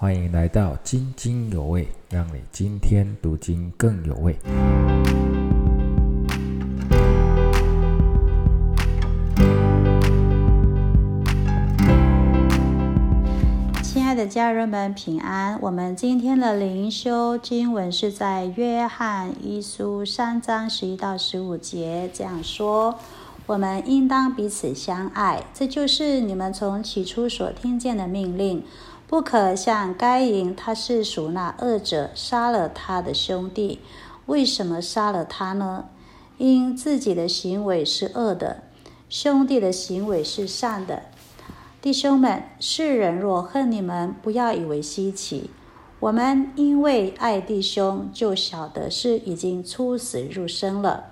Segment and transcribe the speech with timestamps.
[0.00, 4.36] 欢迎来到津津有味，让你今天读经更有味。
[13.82, 15.58] 亲爱的家人们，平安！
[15.60, 22.94] 我们今天的灵修经文是在约翰一书三章十一到十五节，这样说：
[23.46, 28.62] 我们应当彼此相爱，这就是你们从起初所听见的命令。
[29.08, 33.80] 不可像该隐，他是属那恶者，杀了他的兄弟。
[34.26, 35.86] 为什么杀了他呢？
[36.36, 38.64] 因自己的行为是恶的，
[39.08, 41.04] 兄弟的行为是善的。
[41.80, 45.48] 弟兄们，世人若恨你们，不要以为稀奇。
[46.00, 51.06] 我们因为爱弟兄，就晓得是已经出死入生了。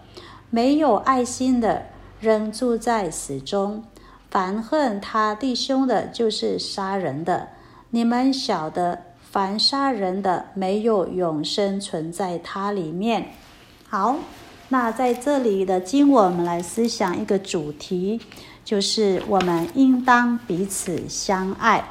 [0.51, 1.87] 没有爱心的，
[2.21, 3.83] 仍住在死中。
[4.30, 7.49] 凡恨他弟兄的，就是杀人的。
[7.91, 13.33] 你们晓得，凡杀人的，没有永生存在他里面。
[13.88, 14.16] 好，
[14.71, 18.21] 那在这里的经，我们来思想一个主题，
[18.65, 21.91] 就是我们应当彼此相爱。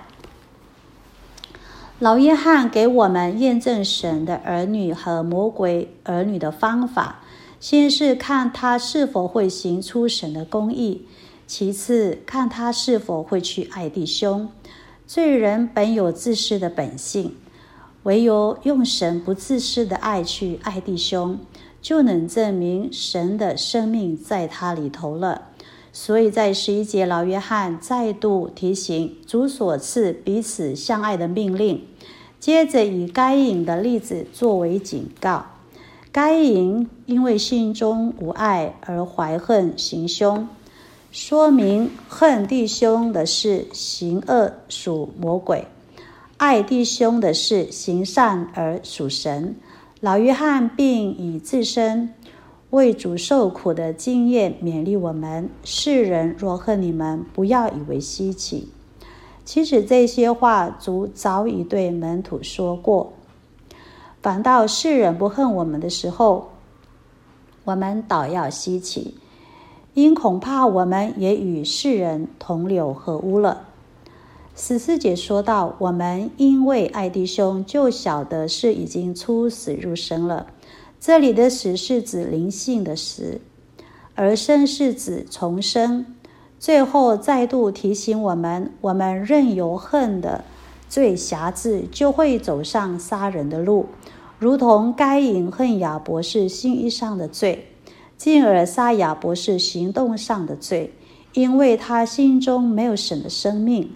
[1.99, 7.23] 老约翰给我们验证神的儿女和魔鬼儿女的方法，
[7.61, 11.07] 先是看他是否会行出神的公义，
[11.47, 14.49] 其次看他是否会去爱弟兄。
[15.07, 17.35] 罪人本有自私的本性，
[18.03, 21.39] 唯有用神不自私的爱去爱弟兄，
[21.79, 25.49] 就能证明神的生命在他里头了。
[25.93, 31.83] 所以在十一节，老约翰再度提醒主所赐彼此相爱的命令，
[32.39, 35.45] 接着以该隐的例子作为警告。
[36.11, 40.47] 该隐因为心中无爱而怀恨行凶。
[41.15, 45.65] 说明恨弟兄的是行恶属魔鬼，
[46.35, 49.55] 爱弟兄的是行善而属神。
[50.01, 52.13] 老约翰并以自身
[52.71, 58.67] 为主受苦的经验勉励我们：世人若恨你们，不要以为稀奇。
[59.45, 63.13] 其实这些话主早已对门徒说过，
[64.21, 66.49] 反倒世人不恨我们的时候，
[67.63, 69.15] 我们倒要稀奇。
[69.95, 73.69] 因恐怕我们也与世人同流合污了。
[74.53, 80.47] 十四节说到，我们因为爱弟兄，就晓得是已经出死入生了。
[80.99, 83.39] 这里的死是指灵性的死，
[84.15, 86.05] 而生是指重生。
[86.59, 90.43] 最后再度提醒我们，我们任由恨的
[90.89, 93.85] 罪辖制，就会走上杀人的路，
[94.39, 97.69] 如同该隐恨亚伯是心意上的罪。
[98.17, 100.93] 进而杀亚伯是行动上的罪，
[101.33, 103.89] 因为他心中没有神的生命；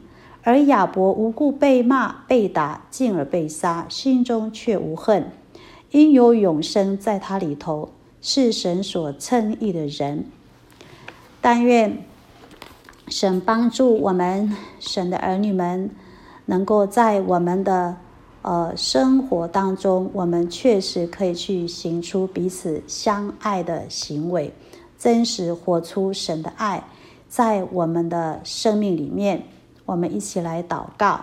[0.43, 5.31] 而亚伯无故被骂、被打，进而被杀，心中却无恨，
[5.91, 7.89] 因有永生在他里头，
[8.21, 10.25] 是神所称义的人。
[11.39, 12.03] 但愿
[13.07, 15.89] 神帮助我们，神的儿女们，
[16.45, 17.97] 能够在我们的。
[18.41, 24.53] 呃，生活当中，我们确实可以去行出彼此相爱的行为，
[24.97, 26.83] 真实活出神的爱，
[27.27, 29.43] 在我们的生命里面。
[29.85, 31.19] 我们一起来祷告，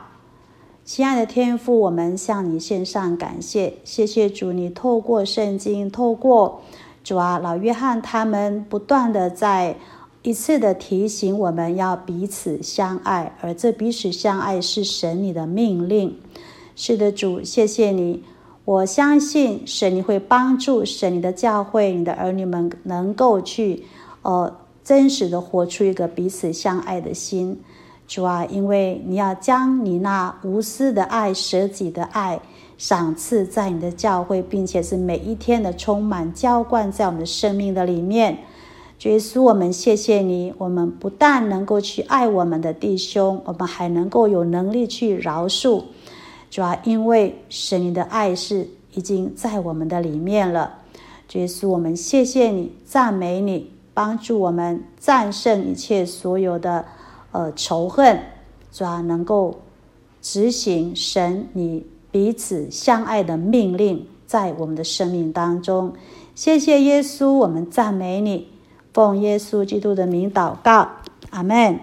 [0.84, 6.62] 亲爱的天父，我们向你献上感谢，谢谢主，你透过圣经，透过
[7.04, 9.77] 主啊老约翰他们不断的在
[10.22, 16.19] 一次的提醒我们要彼此相爱，而这彼此相爱是神你的命令。
[16.78, 18.22] 是的，主，谢谢你。
[18.66, 23.82] 我相信神，你会帮助神你的教会，你的儿女们能够去，
[24.20, 24.54] 呃，
[24.84, 27.59] 真实的活出一个彼此相爱的心。
[28.06, 32.38] 主啊，因为你要将你那无私的爱、舍己的爱
[32.76, 38.36] 赏赐在你的教会，并且是每一天的充满浇灌在我们的生命的里面。
[39.03, 40.53] 耶稣，我们谢谢你。
[40.59, 45.82] 我们不但能够去爱我们的弟兄，我们还能够有能力去饶恕。
[46.51, 50.78] 主要因为神你的爱是已经在我们的里面了，
[51.33, 56.84] 耶稣，我们谢谢你，赞美你，帮助我们战胜一切所有的
[57.33, 58.21] 呃仇恨，
[58.72, 59.60] 主要能够
[60.22, 65.92] 执行神你彼此相爱的命令，在我们的生命当中。
[66.34, 68.49] 谢谢耶稣，我们赞美你，
[68.92, 70.89] 奉耶稣基督的名祷告，
[71.31, 71.81] 阿门。